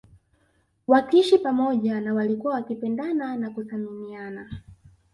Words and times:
Wakiishi 0.87 1.37
pamoja 1.37 2.01
na 2.01 2.13
walikuwa 2.13 2.53
wakipendana 2.53 3.35
na 3.37 3.49
kuthaminiana 3.49 4.61